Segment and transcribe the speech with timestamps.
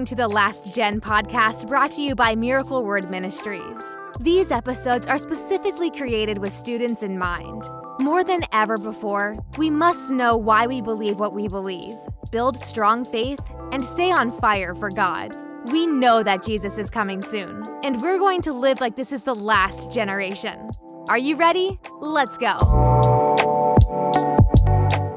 [0.00, 3.78] listening to the Last Gen podcast brought to you by Miracle Word Ministries.
[4.18, 7.64] These episodes are specifically created with students in mind.
[7.98, 11.98] More than ever before, we must know why we believe what we believe,
[12.30, 13.40] build strong faith,
[13.72, 15.36] and stay on fire for God.
[15.70, 19.24] We know that Jesus is coming soon, and we're going to live like this is
[19.24, 20.70] the last generation.
[21.10, 21.78] Are you ready?
[22.00, 22.56] Let's go.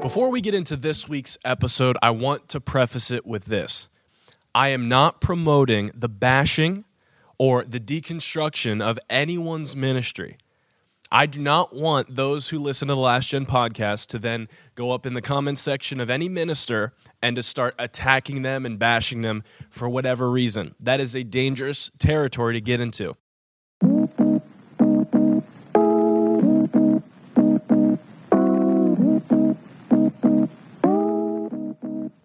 [0.02, 3.88] Before we get into this week's episode, I want to preface it with this
[4.54, 6.84] I am not promoting the bashing
[7.38, 10.36] or the deconstruction of anyone's ministry.
[11.10, 14.92] I do not want those who listen to the Last Gen podcast to then go
[14.92, 19.22] up in the comment section of any minister and to start attacking them and bashing
[19.22, 20.74] them for whatever reason.
[20.80, 23.16] That is a dangerous territory to get into.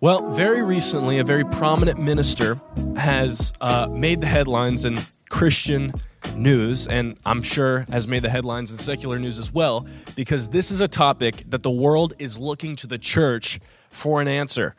[0.01, 2.61] Well, very recently, a very prominent minister
[2.95, 4.97] has uh, made the headlines in
[5.29, 5.93] Christian
[6.35, 10.71] news, and I'm sure has made the headlines in secular news as well, because this
[10.71, 14.73] is a topic that the world is looking to the church for an answer.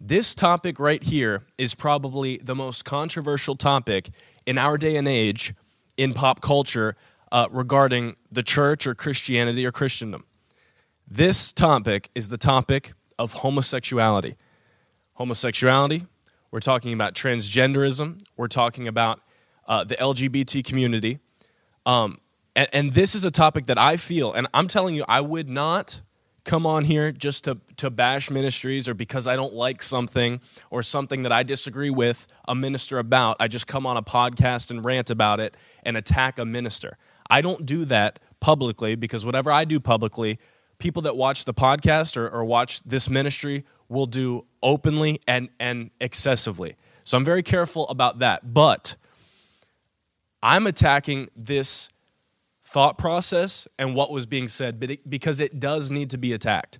[0.00, 4.08] This topic right here is probably the most controversial topic
[4.46, 5.52] in our day and age
[5.98, 6.96] in pop culture
[7.30, 10.24] uh, regarding the church or Christianity or Christendom.
[11.06, 14.36] This topic is the topic of homosexuality
[15.14, 16.06] homosexuality,
[16.50, 19.20] we're talking about transgenderism, we're talking about
[19.66, 21.18] uh, the LGBT community.
[21.86, 22.18] Um,
[22.54, 25.48] and, and this is a topic that I feel, and I'm telling you, I would
[25.48, 26.02] not
[26.44, 30.40] come on here just to, to bash ministries or because I don't like something
[30.70, 33.36] or something that I disagree with a minister about.
[33.38, 36.98] I just come on a podcast and rant about it and attack a minister.
[37.30, 40.38] I don't do that publicly because whatever I do publicly,
[40.78, 45.90] people that watch the podcast or, or watch this ministry will do openly and, and
[46.00, 46.76] excessively.
[47.04, 48.54] So I'm very careful about that.
[48.54, 48.96] But
[50.42, 51.88] I'm attacking this
[52.62, 56.78] thought process and what was being said because it does need to be attacked.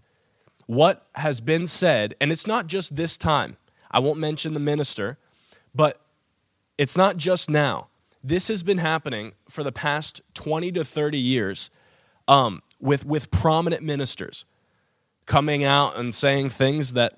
[0.66, 3.58] What has been said, and it's not just this time,
[3.90, 5.18] I won't mention the minister,
[5.74, 5.98] but
[6.78, 7.88] it's not just now.
[8.24, 11.70] This has been happening for the past 20 to 30 years
[12.26, 14.46] um, with, with prominent ministers
[15.26, 17.14] coming out and saying things that,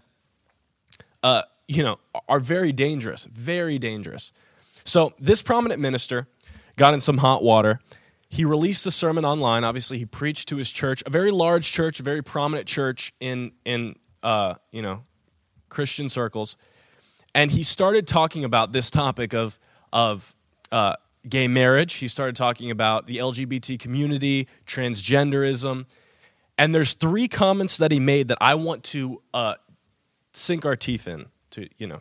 [1.23, 1.99] uh, you know,
[2.29, 4.33] are very dangerous, very dangerous.
[4.85, 6.29] So this prominent minister
[6.77, 7.81] got in some hot water.
[8.29, 9.65] He released a sermon online.
[9.65, 13.53] Obviously, he preached to his church, a very large church, a very prominent church in
[13.65, 15.05] in uh, you know
[15.69, 16.57] Christian circles,
[17.35, 19.59] and he started talking about this topic of
[19.93, 20.35] of
[20.73, 20.97] uh,
[21.29, 21.95] gay marriage.
[21.95, 25.87] He started talking about the LGBT community, transgenderism,
[26.59, 29.55] and there's three comments that he made that I want to uh,
[30.33, 32.01] sink our teeth in to, you know,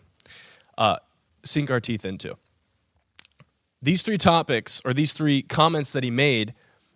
[0.77, 0.97] uh,
[1.43, 2.35] sink our teeth into.
[3.81, 6.53] These three topics or these three comments that he made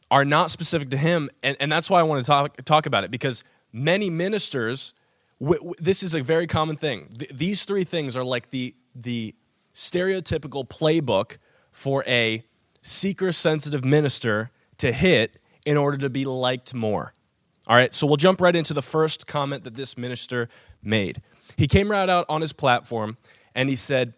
[0.09, 3.03] are not specific to him, and, and that's why I want to talk, talk about
[3.03, 3.43] it because
[3.73, 4.93] many ministers,
[5.41, 7.09] w- w- this is a very common thing.
[7.17, 9.35] Th- these three things are like the, the
[9.73, 11.37] stereotypical playbook
[11.71, 12.43] for a
[12.83, 17.13] seeker sensitive minister to hit in order to be liked more.
[17.67, 20.47] All right, so we'll jump right into the first comment that this minister
[20.81, 21.21] made.
[21.57, 23.17] He came right out on his platform
[23.53, 24.13] and he said,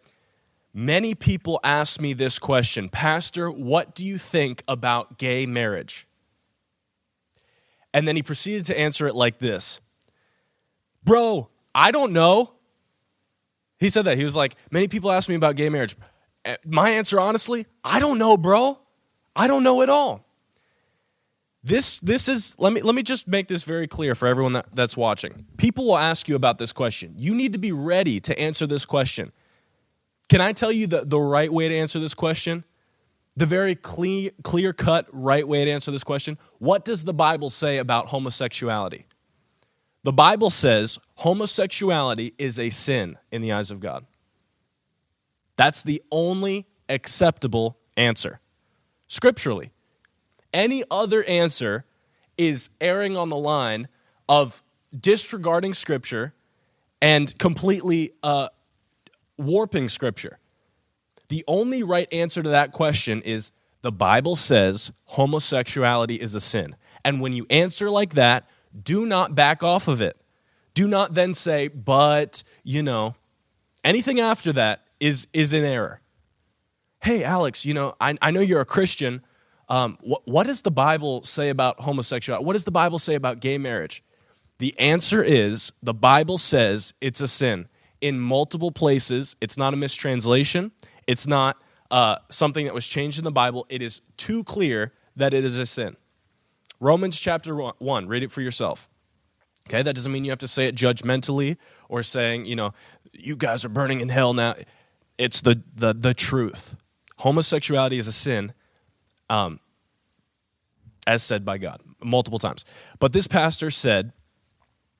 [0.71, 6.07] Many people ask me this question Pastor, what do you think about gay marriage?
[7.91, 9.81] And then he proceeded to answer it like this
[11.03, 12.53] Bro, I don't know.
[13.79, 14.17] He said that.
[14.17, 15.95] He was like, Many people ask me about gay marriage.
[16.45, 18.79] Eh, my answer, honestly, I don't know, bro.
[19.35, 20.28] I don't know at all.
[21.63, 24.67] This this is let me let me just make this very clear for everyone that,
[24.73, 25.45] that's watching.
[25.57, 27.15] People will ask you about this question.
[27.17, 29.33] You need to be ready to answer this question.
[30.29, 32.63] Can I tell you the, the right way to answer this question?
[33.35, 36.37] The very clear clear cut right way to answer this question?
[36.59, 39.05] What does the Bible say about homosexuality?
[40.03, 44.05] The Bible says homosexuality is a sin in the eyes of God.
[45.57, 48.39] That's the only acceptable answer
[49.07, 49.71] scripturally.
[50.53, 51.85] Any other answer
[52.37, 53.87] is erring on the line
[54.27, 54.63] of
[54.97, 56.33] disregarding Scripture
[57.01, 58.49] and completely uh,
[59.37, 60.39] warping Scripture.
[61.27, 63.51] The only right answer to that question is
[63.81, 66.75] the Bible says homosexuality is a sin.
[67.05, 68.49] And when you answer like that,
[68.83, 70.17] do not back off of it.
[70.73, 73.15] Do not then say, but, you know,
[73.83, 76.01] anything after that is, is an error.
[77.01, 79.23] Hey, Alex, you know, I, I know you're a Christian,
[79.69, 82.45] um, what, what does the Bible say about homosexuality?
[82.45, 84.03] What does the Bible say about gay marriage?
[84.57, 87.67] The answer is the Bible says it's a sin.
[88.01, 89.35] in multiple places.
[89.41, 90.71] It's not a mistranslation.
[91.07, 91.57] It's not
[91.91, 93.65] uh, something that was changed in the Bible.
[93.69, 95.97] It is too clear that it is a sin.
[96.79, 98.89] Romans chapter 1, read it for yourself.
[99.67, 101.57] Okay, that doesn't mean you have to say it judgmentally
[101.89, 102.73] or saying, you know,
[103.11, 104.55] you guys are burning in hell now.
[105.17, 106.75] It's the, the, the truth.
[107.17, 108.53] Homosexuality is a sin,
[109.29, 109.59] um,
[111.07, 112.65] as said by God multiple times.
[112.99, 114.13] But this pastor said,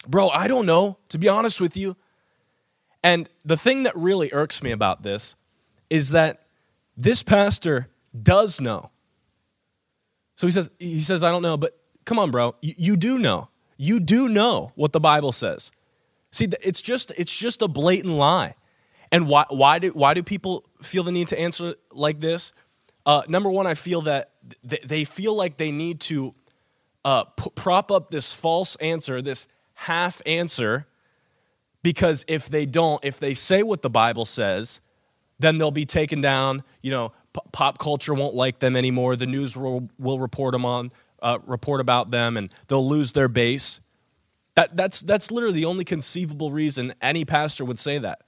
[0.07, 1.97] Bro, I don't know, to be honest with you.
[3.03, 5.35] And the thing that really irks me about this
[5.89, 6.43] is that
[6.95, 7.89] this pastor
[8.21, 8.91] does know.
[10.35, 13.17] So he says, he says, I don't know, but come on, bro, you, you do
[13.17, 13.49] know.
[13.77, 15.71] You do know what the Bible says.
[16.31, 18.55] See, it's just it's just a blatant lie.
[19.11, 22.53] And why why do why do people feel the need to answer like this?
[23.09, 24.29] Uh, number one, I feel that
[24.69, 26.35] th- they feel like they need to
[27.03, 30.85] uh, p- prop up this false answer, this half answer,
[31.81, 34.79] because if they don't, if they say what the Bible says,
[35.39, 36.63] then they'll be taken down.
[36.83, 39.15] You know, p- pop culture won't like them anymore.
[39.15, 43.27] The news will, will report them on, uh, report about them, and they'll lose their
[43.27, 43.79] base.
[44.53, 48.21] That, that's, that's literally the only conceivable reason any pastor would say that.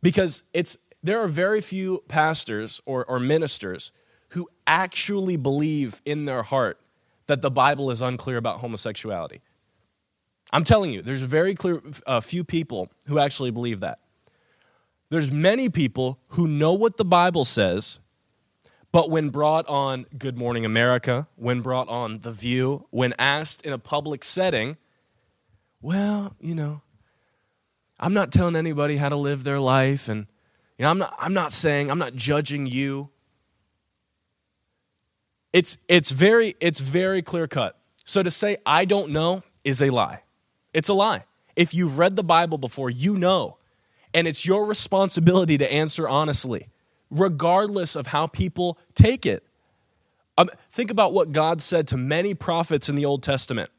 [0.00, 3.92] Because it's, there are very few pastors or, or ministers
[4.30, 6.80] who actually believe in their heart
[7.26, 9.40] that the Bible is unclear about homosexuality.
[10.52, 13.98] I'm telling you, there's very clear uh, few people who actually believe that.
[15.08, 17.98] There's many people who know what the Bible says,
[18.92, 23.72] but when brought on Good Morning America, when brought on The View, when asked in
[23.72, 24.76] a public setting,
[25.80, 26.82] well, you know,
[27.98, 30.26] I'm not telling anybody how to live their life and
[30.84, 33.10] I'm not I'm not saying I'm not judging you.
[35.52, 37.78] It's it's very it's very clear cut.
[38.04, 40.22] So to say I don't know is a lie.
[40.72, 41.24] It's a lie.
[41.54, 43.58] If you've read the Bible before, you know
[44.14, 46.68] and it's your responsibility to answer honestly,
[47.10, 49.44] regardless of how people take it.
[50.38, 53.70] Um, think about what God said to many prophets in the Old Testament.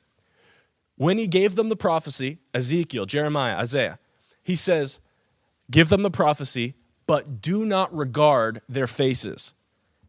[0.96, 3.98] When he gave them the prophecy, Ezekiel, Jeremiah, Isaiah,
[4.44, 5.00] he says,
[5.72, 9.54] Give them the prophecy, but do not regard their faces.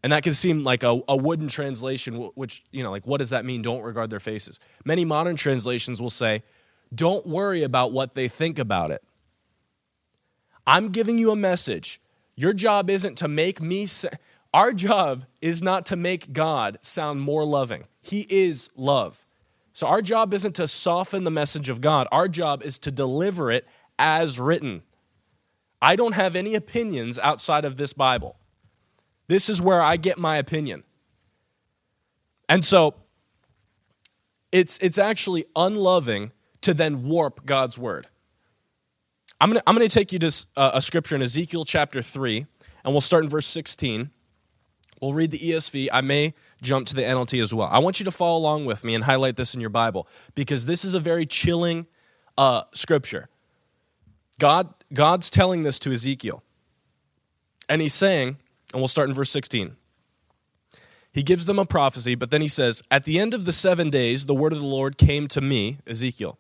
[0.03, 3.31] And that can seem like a, a, wooden translation, which, you know, like, what does
[3.31, 3.63] that mean?
[3.63, 4.61] Don't regard their faces.
[4.85, 6.43] Many modern translations will say,
[6.95, 9.03] Don't worry about what they think about it.
[10.67, 12.03] I'm giving you a message.
[12.37, 14.09] Your job isn't to make me, sa-
[14.53, 17.85] our job is not to make God sound more loving.
[18.03, 19.25] He is love.
[19.73, 23.51] So our job isn't to soften the message of God, our job is to deliver
[23.51, 23.67] it
[23.99, 24.83] as written.
[25.85, 28.37] I don't have any opinions outside of this Bible.
[29.29, 30.83] This is where I get my opinion.
[32.49, 32.95] And so
[34.51, 36.33] it's, it's actually unloving
[36.63, 38.07] to then warp God's word.
[39.39, 42.47] I'm going to I'm to take you to uh, a scripture in Ezekiel chapter 3,
[42.83, 44.11] and we'll start in verse 16.
[45.03, 45.89] We'll read the ESV.
[45.93, 46.33] I may
[46.63, 47.69] jump to the NLT as well.
[47.71, 50.65] I want you to follow along with me and highlight this in your Bible because
[50.65, 51.87] this is a very chilling
[52.39, 53.29] uh, scripture.
[54.39, 56.43] God, God's telling this to Ezekiel.
[57.69, 58.39] And he's saying,
[58.73, 59.77] and we'll start in verse 16.
[61.13, 63.89] He gives them a prophecy, but then he says, At the end of the seven
[63.89, 66.39] days, the word of the Lord came to me, Ezekiel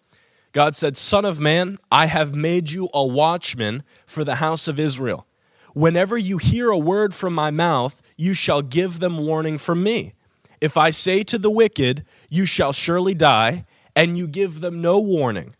[0.54, 4.78] God said, Son of man, I have made you a watchman for the house of
[4.78, 5.26] Israel.
[5.74, 10.14] Whenever you hear a word from my mouth, you shall give them warning from me.
[10.60, 15.00] If I say to the wicked, You shall surely die, and you give them no
[15.00, 15.54] warning,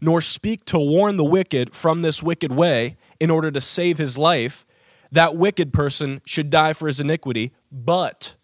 [0.00, 4.16] nor speak to warn the wicked from this wicked way in order to save his
[4.16, 4.66] life,
[5.12, 8.36] that wicked person should die for his iniquity, but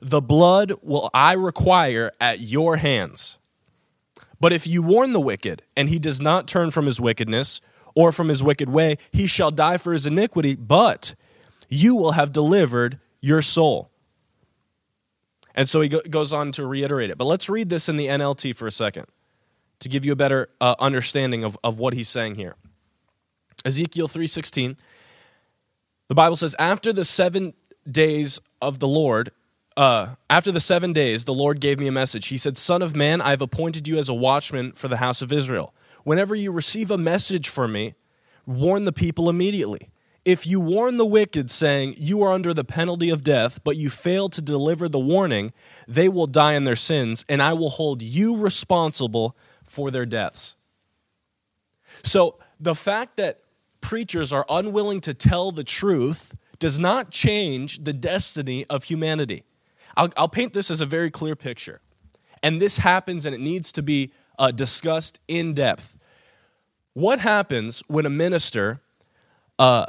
[0.00, 3.38] the blood will I require at your hands.
[4.40, 7.60] But if you warn the wicked, and he does not turn from his wickedness
[7.94, 11.14] or from his wicked way, he shall die for his iniquity, but
[11.68, 13.90] you will have delivered your soul.
[15.54, 17.18] And so he goes on to reiterate it.
[17.18, 19.06] But let's read this in the NLT for a second
[19.82, 22.54] to give you a better uh, understanding of, of what he's saying here.
[23.64, 24.76] Ezekiel 3:16
[26.08, 27.52] The Bible says after the 7
[27.90, 29.32] days of the Lord
[29.76, 32.26] uh, after the seven days, the Lord gave me a message.
[32.26, 35.22] He said, Son of man, I have appointed you as a watchman for the house
[35.22, 35.74] of Israel.
[36.04, 37.94] Whenever you receive a message from me,
[38.44, 39.90] warn the people immediately.
[40.24, 43.88] If you warn the wicked, saying, You are under the penalty of death, but you
[43.88, 45.52] fail to deliver the warning,
[45.88, 50.56] they will die in their sins, and I will hold you responsible for their deaths.
[52.02, 53.40] So the fact that
[53.80, 59.44] preachers are unwilling to tell the truth does not change the destiny of humanity.
[59.96, 61.80] I'll, I'll paint this as a very clear picture.
[62.42, 65.96] And this happens and it needs to be uh, discussed in depth.
[66.94, 68.80] What happens when a minister
[69.58, 69.86] uh,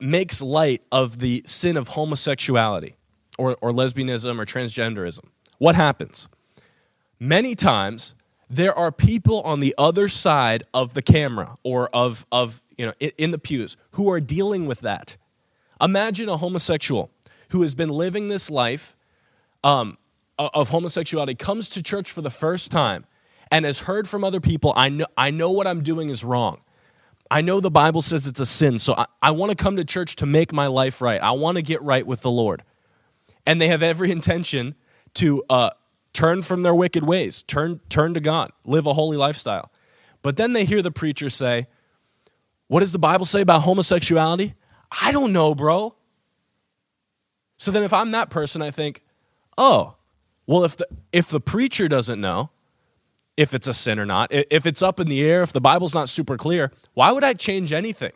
[0.00, 2.96] makes light of the sin of homosexuality
[3.38, 5.24] or, or lesbianism or transgenderism?
[5.58, 6.28] What happens?
[7.18, 8.14] Many times,
[8.52, 12.92] there are people on the other side of the camera or of, of you know,
[13.16, 15.16] in the pews who are dealing with that.
[15.80, 17.10] Imagine a homosexual
[17.48, 18.94] who has been living this life
[19.64, 19.96] um,
[20.38, 23.06] of homosexuality comes to church for the first time
[23.50, 26.58] and has heard from other people, I know, I know what I'm doing is wrong.
[27.30, 29.84] I know the Bible says it's a sin, so I, I want to come to
[29.84, 31.22] church to make my life right.
[31.22, 32.62] I want to get right with the Lord.
[33.46, 34.74] And they have every intention
[35.14, 35.70] to uh,
[36.12, 39.70] turn from their wicked ways, turn, turn to God, live a holy lifestyle.
[40.22, 41.66] But then they hear the preacher say,
[42.68, 44.54] What does the Bible say about homosexuality?
[45.00, 45.94] I don't know, bro.
[47.56, 49.02] So then if I'm that person, I think,
[49.56, 49.94] oh,
[50.46, 52.50] well, if the, if the preacher doesn't know
[53.36, 55.94] if it's a sin or not, if it's up in the air, if the Bible's
[55.94, 58.12] not super clear, why would I change anything?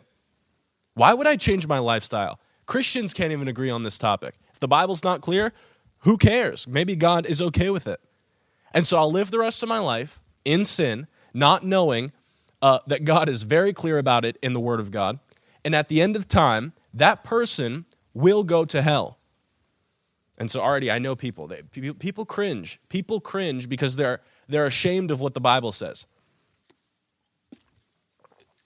[0.93, 2.39] Why would I change my lifestyle?
[2.65, 4.35] Christians can't even agree on this topic.
[4.53, 5.53] If the Bible's not clear,
[5.99, 6.67] who cares?
[6.67, 7.99] Maybe God is okay with it.
[8.73, 12.11] And so I'll live the rest of my life in sin, not knowing
[12.61, 15.19] uh, that God is very clear about it in the Word of God.
[15.65, 19.17] And at the end of time, that person will go to hell.
[20.37, 21.47] And so already I know people.
[21.47, 21.61] They,
[21.93, 22.79] people cringe.
[22.89, 26.05] People cringe because they're, they're ashamed of what the Bible says.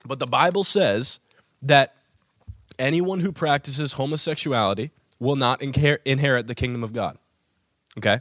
[0.06, 1.20] But the Bible says
[1.62, 1.96] that
[2.78, 7.18] anyone who practices homosexuality will not inherit the kingdom of God.
[7.98, 8.20] Okay?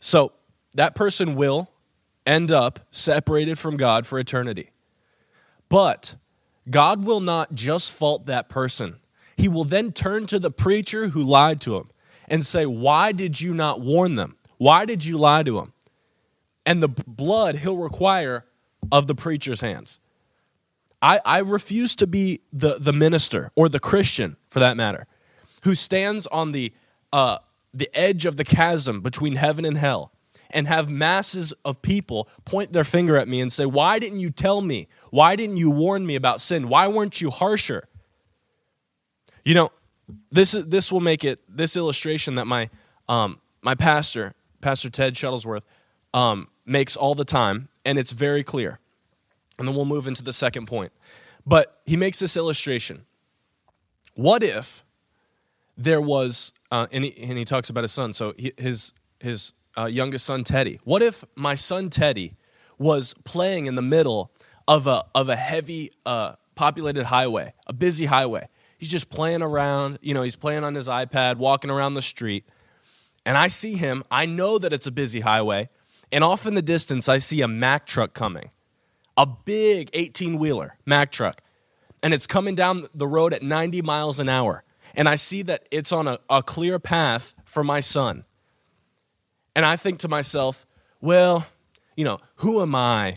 [0.00, 0.32] So
[0.74, 1.70] that person will
[2.26, 4.70] end up separated from God for eternity.
[5.68, 6.16] But
[6.68, 8.96] God will not just fault that person.
[9.36, 11.90] He will then turn to the preacher who lied to him
[12.28, 14.36] and say, Why did you not warn them?
[14.58, 15.72] Why did you lie to them?
[16.66, 18.44] And the blood he'll require
[18.90, 20.00] of the preacher's hands.
[21.00, 25.06] I, I refuse to be the, the minister or the Christian, for that matter,
[25.62, 26.72] who stands on the,
[27.12, 27.38] uh,
[27.72, 30.12] the edge of the chasm between heaven and hell
[30.52, 34.30] and have masses of people point their finger at me and say, Why didn't you
[34.30, 34.88] tell me?
[35.10, 36.68] Why didn't you warn me about sin?
[36.68, 37.88] Why weren't you harsher?
[39.44, 39.70] You know,
[40.30, 42.70] this, is, this will make it, this illustration that my,
[43.08, 45.62] um, my pastor, Pastor Ted Shuttlesworth,
[46.14, 48.78] um, makes all the time, and it's very clear.
[49.58, 50.92] And then we'll move into the second point.
[51.46, 53.04] But he makes this illustration.
[54.14, 54.84] What if
[55.76, 59.52] there was, uh, and, he, and he talks about his son, so he, his, his
[59.76, 60.80] uh, youngest son, Teddy.
[60.84, 62.34] What if my son, Teddy,
[62.78, 64.30] was playing in the middle
[64.68, 68.48] of a, of a heavy uh, populated highway, a busy highway?
[68.78, 72.44] He's just playing around, you know, he's playing on his iPad, walking around the street.
[73.24, 75.68] And I see him, I know that it's a busy highway,
[76.10, 78.50] and off in the distance, I see a Mack truck coming,
[79.16, 81.42] a big 18 wheeler Mack truck.
[82.02, 85.66] And it's coming down the road at 90 miles an hour and I see that
[85.70, 88.24] it's on a, a clear path for my son.
[89.54, 90.66] And I think to myself,
[91.00, 91.46] well,
[91.96, 93.16] you know, who am I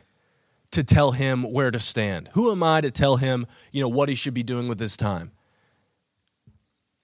[0.72, 2.29] to tell him where to stand?
[2.34, 4.98] Who am I to tell him, you know, what he should be doing with his
[4.98, 5.32] time?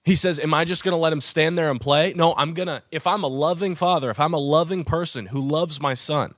[0.04, 2.12] He says, Am I just going to let him stand there and play?
[2.16, 5.40] No, I'm going to, if I'm a loving father, if I'm a loving person who
[5.40, 6.34] loves my son,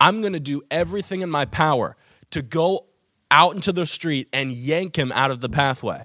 [0.00, 1.96] I'm going to do everything in my power
[2.30, 2.86] to go
[3.30, 6.04] out into the street and yank him out of the pathway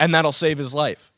[0.00, 1.12] and that'll save his life.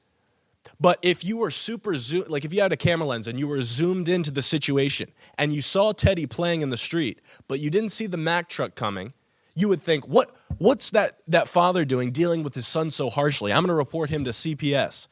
[0.79, 3.47] But if you were super zoom, like if you had a camera lens and you
[3.47, 7.71] were zoomed into the situation and you saw Teddy playing in the street, but you
[7.71, 9.13] didn't see the Mack truck coming,
[9.55, 13.53] you would think, what, what's that, that father doing dealing with his son so harshly?
[13.53, 15.07] I'm going to report him to CPS.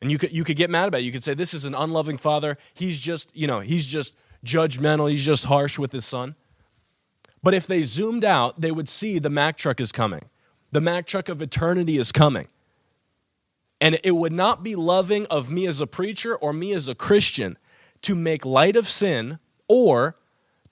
[0.00, 1.04] And you could, you could get mad about it.
[1.04, 2.58] You could say, this is an unloving father.
[2.74, 5.08] He's just, you know, he's just judgmental.
[5.08, 6.34] He's just harsh with his son.
[7.40, 10.22] But if they zoomed out, they would see the Mack truck is coming.
[10.72, 12.48] The Mack truck of eternity is coming.
[13.80, 16.94] And it would not be loving of me as a preacher or me as a
[16.94, 17.58] Christian
[18.02, 19.38] to make light of sin
[19.68, 20.16] or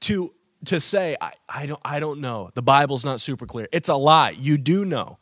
[0.00, 0.32] to,
[0.64, 2.50] to say, I, I, don't, I don't know.
[2.54, 3.68] The Bible's not super clear.
[3.72, 4.30] It's a lie.
[4.30, 5.18] You do know.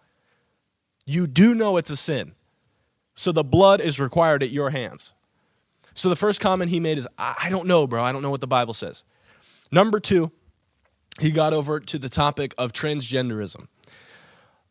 [1.06, 2.32] You do know it's a sin.
[3.14, 5.14] So the blood is required at your hands.
[5.94, 8.04] So the first comment he made is, I don't know, bro.
[8.04, 9.02] I don't know what the Bible says.
[9.72, 10.30] Number two,
[11.18, 13.66] he got over to the topic of transgenderism.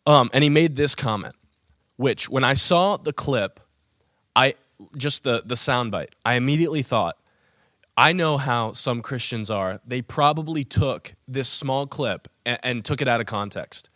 [0.08, 1.36] Um, and he made this comment,
[1.98, 3.60] which when I saw the clip,
[4.36, 4.56] I
[4.96, 7.18] just the the soundbite, I immediately thought,
[7.98, 9.80] I know how some Christians are.
[9.86, 13.90] They probably took this small clip and, and took it out of context.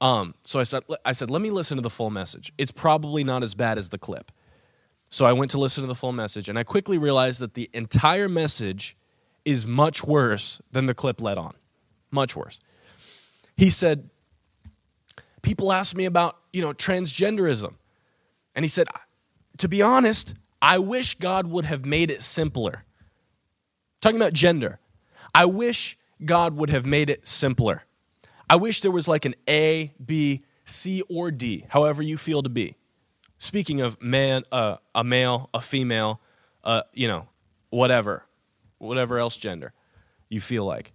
[0.00, 2.52] Um, so I said, I said, let me listen to the full message.
[2.58, 4.32] It's probably not as bad as the clip.
[5.10, 7.70] So I went to listen to the full message, and I quickly realized that the
[7.72, 8.96] entire message
[9.44, 11.54] is much worse than the clip led on.
[12.12, 12.60] much worse.
[13.56, 14.10] He said,
[15.42, 17.74] People ask me about, you know, transgenderism.
[18.54, 18.86] And he said,
[19.58, 22.84] To be honest, I wish God would have made it simpler.
[24.00, 24.78] Talking about gender.
[25.34, 27.84] I wish God would have made it simpler.
[28.48, 32.48] I wish there was like an A, B, C, or D, however you feel to
[32.48, 32.76] be.
[33.38, 36.20] Speaking of man, uh, a male, a female,
[36.62, 37.28] uh, you know,
[37.70, 38.24] whatever,
[38.78, 39.72] whatever else gender
[40.28, 40.92] you feel like.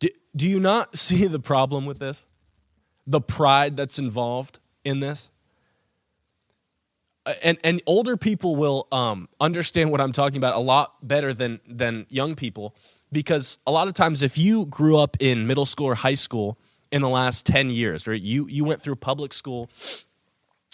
[0.00, 2.26] Do, do you not see the problem with this?
[3.06, 5.30] The pride that's involved in this?
[7.44, 11.60] And, and older people will um, understand what I'm talking about a lot better than,
[11.68, 12.74] than young people
[13.12, 16.58] because a lot of times if you grew up in middle school or high school
[16.90, 19.70] in the last 10 years, right, you, you went through public school,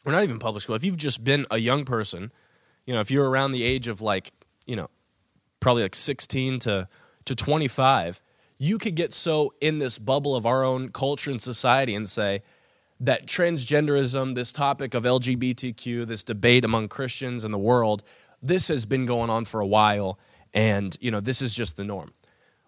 [0.07, 2.33] or not even public school, if you've just been a young person,
[2.87, 4.33] you know, if you're around the age of like,
[4.67, 4.89] you know,
[5.61, 6.89] probably like 16 to,
[7.25, 8.23] to 25,
[8.59, 12.43] you could get so in this bubble of our own culture and society and say
[13.01, 18.03] that transgenderism, this topic of LGBTQ, this debate among Christians and the world,
[18.43, 20.19] this has been going on for a while
[20.55, 22.13] and you know this is just the norm.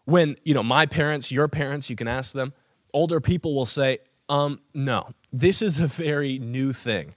[0.05, 2.53] When you know my parents your parents you can ask them
[2.93, 7.15] older people will say um no this is a very new thing.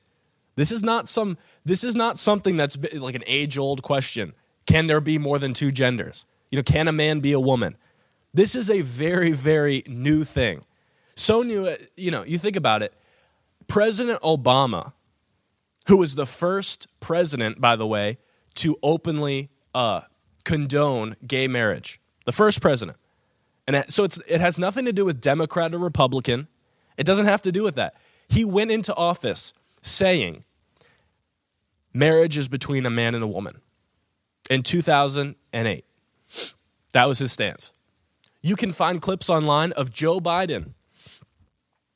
[0.56, 4.34] This is not some this is not something that's like an age old question.
[4.66, 6.26] Can there be more than two genders?
[6.50, 7.78] You know can a man be a woman
[8.34, 10.62] this is a very very new thing
[11.16, 12.94] so new you know you think about it
[13.68, 14.94] president obama
[15.88, 18.18] who was the first president by the way
[18.56, 20.02] to openly uh,
[20.44, 22.00] condone gay marriage.
[22.26, 22.98] The first president.
[23.68, 26.48] And so it's, it has nothing to do with Democrat or Republican.
[26.98, 27.96] It doesn't have to do with that.
[28.28, 30.44] He went into office saying
[31.94, 33.62] marriage is between a man and a woman
[34.50, 35.86] in 2008.
[36.92, 37.74] That was his stance.
[38.44, 40.74] You can find clips online of Joe Biden,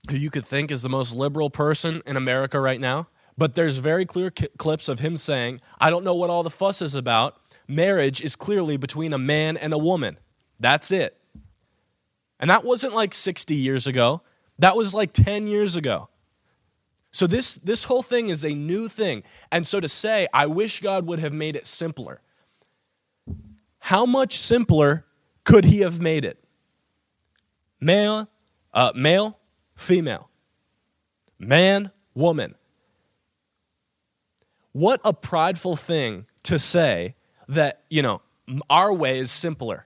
[0.10, 3.08] who you could think is the most liberal person in America right now.
[3.38, 6.82] But there's very clear clips of him saying, I don't know what all the fuss
[6.82, 10.18] is about marriage is clearly between a man and a woman.
[10.60, 11.18] That's it.
[12.40, 14.22] And that wasn't like 60 years ago,
[14.60, 16.10] that was like 10 years ago.
[17.12, 19.24] So this this whole thing is a new thing.
[19.52, 22.22] And so to say, I wish God would have made it simpler.
[23.80, 25.06] How much simpler
[25.48, 26.44] could he have made it?
[27.80, 28.30] Male,
[28.74, 29.40] uh, male,
[29.76, 30.30] female.
[31.40, 32.56] Man, woman.
[34.74, 37.16] What a prideful thing to say
[37.48, 38.22] that, you know,
[38.70, 39.86] our way is simpler.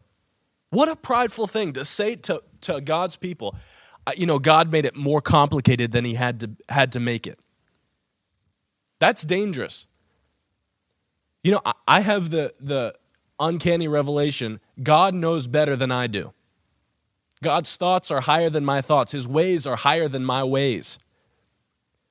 [0.72, 3.56] What a prideful thing to say to, to God's people.
[4.08, 7.28] Uh, you know, God made it more complicated than he had to, had to make
[7.28, 7.38] it.
[8.98, 9.86] That's dangerous.
[11.44, 12.96] You know, I, I have the, the
[13.40, 16.34] uncanny revelation God knows better than I do.
[17.44, 21.00] God's thoughts are higher than my thoughts, His ways are higher than my ways.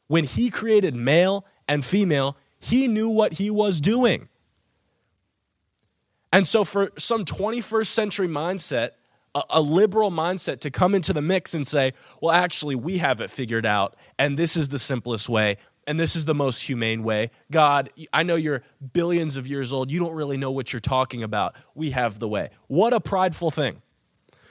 [0.08, 4.28] When He created male and female, He knew what He was doing.
[6.32, 8.90] And so, for some 21st century mindset,
[9.50, 13.30] a, liberal mindset to come into the mix and say, well, actually, we have it
[13.30, 15.56] figured out, and this is the simplest way,
[15.90, 17.32] and this is the most humane way.
[17.50, 19.90] God, I know you're billions of years old.
[19.90, 21.56] You don't really know what you're talking about.
[21.74, 22.50] We have the way.
[22.68, 23.82] What a prideful thing.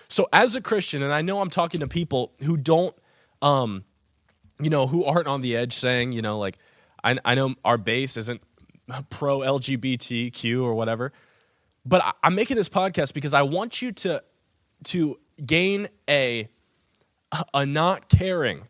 [0.09, 2.93] So, as a Christian, and I know I'm talking to people who don't,
[3.41, 3.85] um,
[4.59, 6.57] you know, who aren't on the edge saying, you know, like,
[7.05, 8.41] I, I know our base isn't
[9.09, 11.13] pro LGBTQ or whatever.
[11.85, 14.21] But I'm making this podcast because I want you to
[14.85, 16.49] to gain a
[17.53, 18.67] a not caring.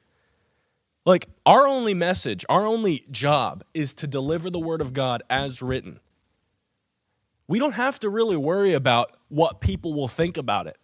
[1.05, 5.61] Like our only message, our only job is to deliver the word of God as
[5.61, 5.99] written.
[7.47, 10.77] We don't have to really worry about what people will think about it.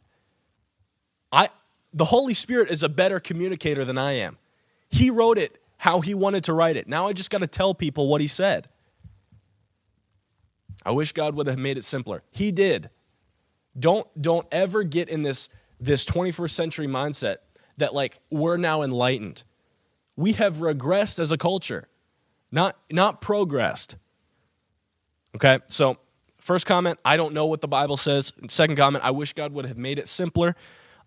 [1.32, 1.50] I
[1.94, 4.38] the Holy Spirit is a better communicator than I am.
[4.90, 6.88] He wrote it how he wanted to write it.
[6.88, 8.68] Now I just got to tell people what he said.
[10.86, 12.24] I wish God would have made it simpler.
[12.32, 12.90] He did.
[13.78, 15.50] Don't don't ever get in this
[15.80, 17.38] this 21st century mindset
[17.78, 19.44] that like we're now enlightened.
[20.16, 21.88] We have regressed as a culture,
[22.52, 23.98] not not progressed.
[25.36, 25.60] Okay?
[25.68, 25.98] So,
[26.38, 28.32] first comment, I don't know what the Bible says.
[28.48, 30.56] Second comment, I wish God would have made it simpler.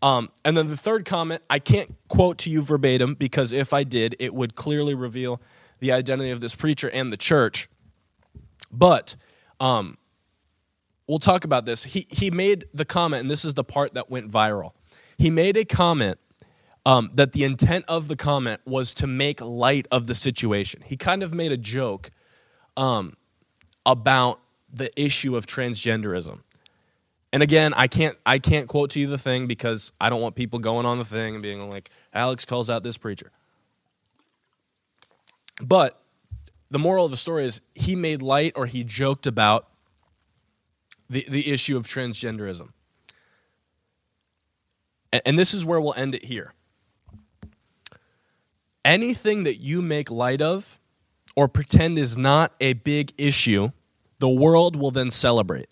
[0.00, 3.82] Um, and then the third comment, I can't quote to you verbatim because if I
[3.84, 5.40] did, it would clearly reveal
[5.80, 7.68] the identity of this preacher and the church.
[8.70, 9.16] But
[9.58, 9.96] um,
[11.06, 11.84] we'll talk about this.
[11.84, 14.72] He, he made the comment, and this is the part that went viral.
[15.16, 16.18] He made a comment
[16.88, 20.80] um, that the intent of the comment was to make light of the situation.
[20.82, 22.10] He kind of made a joke
[22.78, 23.14] um,
[23.84, 24.40] about
[24.72, 26.38] the issue of transgenderism.
[27.30, 30.34] And again, I can't I can't quote to you the thing because I don't want
[30.34, 33.32] people going on the thing and being like Alex calls out this preacher.
[35.62, 36.00] But
[36.70, 39.68] the moral of the story is he made light or he joked about
[41.10, 42.70] the, the issue of transgenderism.
[45.12, 46.54] And, and this is where we'll end it here.
[48.84, 50.80] Anything that you make light of
[51.36, 53.70] or pretend is not a big issue,
[54.18, 55.68] the world will then celebrate.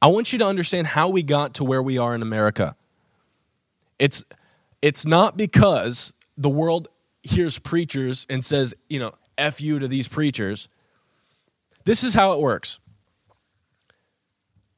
[0.00, 2.76] I want you to understand how we got to where we are in America.
[3.98, 4.24] It's,
[4.82, 6.88] it's not because the world
[7.22, 10.68] hears preachers and says, you know, F you to these preachers.
[11.84, 12.78] This is how it works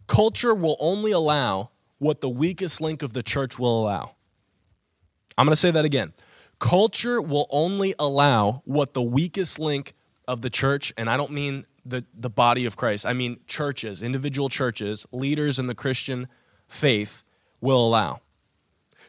[0.09, 4.17] culture will only allow what the weakest link of the church will allow.
[5.37, 6.13] I'm going to say that again.
[6.59, 9.95] Culture will only allow what the weakest link
[10.27, 14.03] of the church, and I don't mean the, the body of Christ, I mean churches,
[14.03, 16.29] individual churches, leaders in the Christian
[16.67, 17.25] faith
[17.61, 18.21] will allow.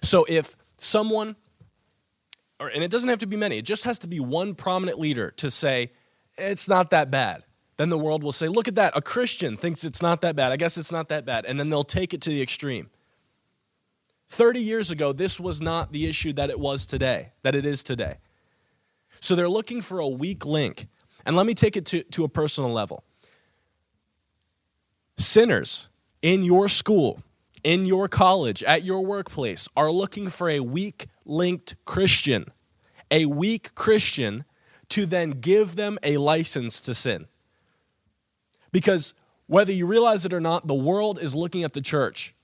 [0.02, 1.36] So if someone
[2.60, 5.00] or, and it doesn't have to be many, it just has to be one prominent
[5.00, 5.92] leader to say,
[6.38, 7.44] it's not that bad.
[7.78, 10.52] Then the world will say, look at that, a Christian thinks it's not that bad.
[10.52, 11.46] I guess it's not that bad.
[11.46, 12.90] And then they'll take it to the extreme.
[14.30, 17.84] 30 years ago, this was not the issue that it was today, that it is
[17.84, 18.18] today.
[19.20, 20.88] So they're looking for a weak link.
[21.26, 23.04] And let me take it to, to a personal level.
[25.18, 25.90] Sinners
[26.22, 27.22] in your school,
[27.64, 32.46] in your college, at your workplace are looking for a weak linked Christian,
[33.12, 34.46] a weak Christian
[34.90, 37.28] to then give them a license to sin.
[38.72, 39.14] Because
[39.48, 42.36] whether you realize it or not, the world is looking at the church.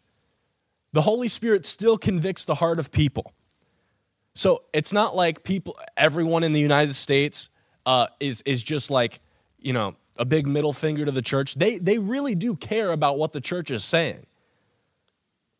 [0.95, 3.33] The Holy Spirit still convicts the heart of people.
[4.33, 7.49] So it's not like people, everyone in the United States
[7.85, 9.19] uh, is, is just like,
[9.59, 11.55] you know, a big middle finger to the church.
[11.55, 14.25] They, they really do care about what the church is saying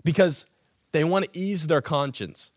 [0.05, 0.45] because
[0.93, 2.49] they want to ease their conscience.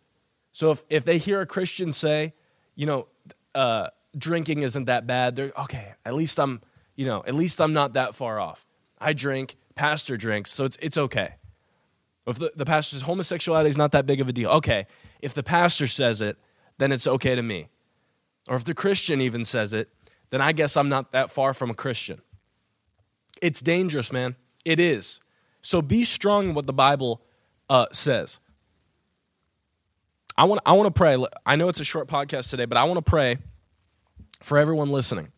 [0.53, 2.33] So if, if they hear a Christian say,
[2.77, 3.09] you know,
[3.57, 6.61] uh, drinking isn't that bad, they're okay, at least I'm,
[6.95, 8.65] you know, at least I'm not that far off.
[9.01, 11.38] I drink, pastor drinks, so it's, it's okay.
[12.29, 14.87] If the, the pastor says homosexuality is not that big of a deal, okay.
[15.21, 16.37] If the pastor says it,
[16.77, 17.69] then it's okay to me.
[18.49, 19.89] Or if the Christian even says it,
[20.31, 22.21] then I guess I'm not that far from a Christian.
[23.41, 24.37] It's dangerous, man.
[24.65, 25.21] It is.
[25.63, 27.23] So be strong in what the Bible
[27.71, 28.41] uh, says.
[30.37, 31.17] I want, I want to pray.
[31.47, 33.39] I know it's a short podcast today, but I want to pray
[34.41, 35.33] for everyone listening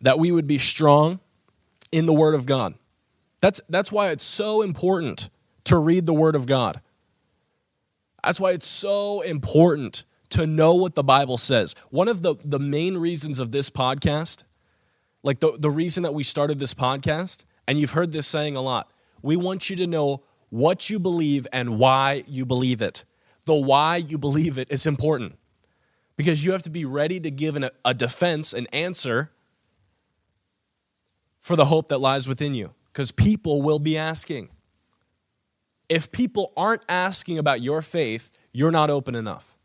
[0.00, 1.20] that we would be strong
[1.92, 2.74] in the Word of God.
[3.40, 5.28] That's, that's why it's so important
[5.68, 6.80] to read the Word of God.
[8.24, 11.74] That's why it's so important to know what the Bible says.
[11.90, 14.44] One of the, the main reasons of this podcast,
[15.22, 18.62] like the, the reason that we started this podcast, and you've heard this saying a
[18.62, 23.04] lot, we want you to know what you believe and why you believe it.
[23.44, 25.38] The why you believe it is important
[26.16, 29.32] because you have to be ready to give an, a defense, an answer
[31.40, 34.48] for the hope that lies within you because people will be asking.
[35.88, 39.56] If people aren't asking about your faith, you're not open enough.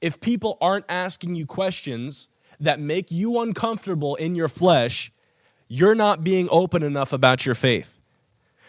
[0.00, 2.28] If people aren't asking you questions
[2.60, 5.12] that make you uncomfortable in your flesh,
[5.68, 8.00] you're not being open enough about your faith.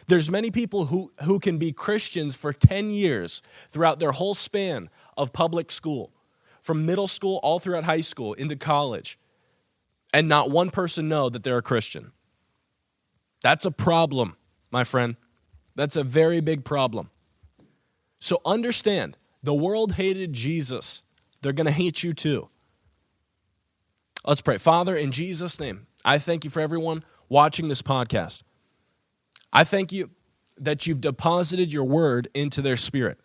[0.07, 4.89] There's many people who, who can be Christians for 10 years throughout their whole span
[5.15, 6.11] of public school,
[6.61, 9.17] from middle school all throughout high school into college,
[10.13, 12.11] and not one person know that they're a Christian.
[13.41, 14.35] That's a problem,
[14.69, 15.15] my friend.
[15.75, 17.09] That's a very big problem.
[18.19, 21.01] So understand the world hated Jesus.
[21.41, 22.49] They're going to hate you too.
[24.25, 24.57] Let's pray.
[24.57, 28.43] Father, in Jesus' name, I thank you for everyone watching this podcast.
[29.51, 30.11] I thank you
[30.57, 33.19] that you've deposited your word into their spirit.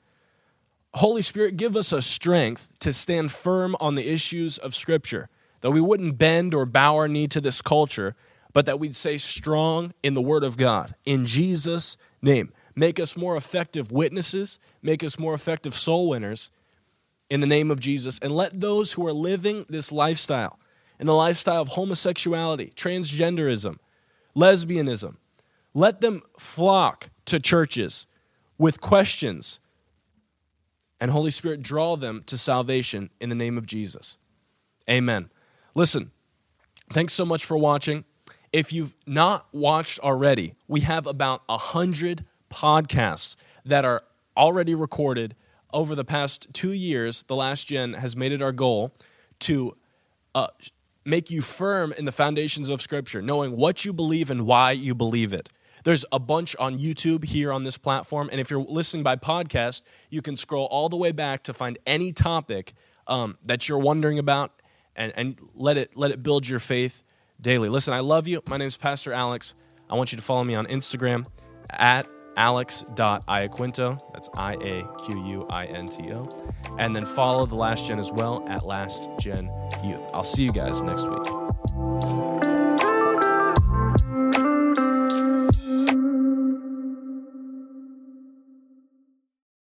[0.94, 5.28] Holy Spirit, give us a strength to stand firm on the issues of Scripture,
[5.60, 8.16] that we wouldn't bend or bow our knee to this culture,
[8.56, 10.94] but that we'd stay strong in the Word of God.
[11.04, 16.50] In Jesus' name, make us more effective witnesses, make us more effective soul winners
[17.28, 20.58] in the name of Jesus, and let those who are living this lifestyle,
[20.98, 23.76] in the lifestyle of homosexuality, transgenderism,
[24.34, 25.16] lesbianism,
[25.74, 28.06] let them flock to churches
[28.56, 29.60] with questions.
[30.98, 34.16] And Holy Spirit, draw them to salvation in the name of Jesus.
[34.88, 35.28] Amen.
[35.74, 36.10] Listen,
[36.90, 38.06] thanks so much for watching.
[38.52, 44.02] If you've not watched already, we have about a hundred podcasts that are
[44.36, 45.34] already recorded
[45.72, 47.24] over the past two years.
[47.24, 48.94] The last gen has made it our goal
[49.40, 49.76] to
[50.34, 50.48] uh,
[51.04, 54.94] make you firm in the foundations of Scripture, knowing what you believe and why you
[54.94, 55.48] believe it.
[55.84, 58.28] There's a bunch on YouTube here on this platform.
[58.32, 61.78] And if you're listening by podcast, you can scroll all the way back to find
[61.86, 62.72] any topic
[63.06, 64.50] um, that you're wondering about
[64.96, 67.04] and, and let, it, let it build your faith
[67.40, 67.68] daily.
[67.68, 68.42] Listen, I love you.
[68.48, 69.54] My name is Pastor Alex.
[69.88, 71.26] I want you to follow me on Instagram
[71.70, 74.00] at alex.iaquinto.
[74.12, 76.52] That's I A Q U I N T O.
[76.78, 79.50] And then follow the Last Gen as well at Last Gen
[79.84, 80.06] Youth.
[80.12, 82.25] I'll see you guys next week.